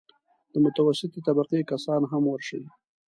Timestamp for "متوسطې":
0.63-1.19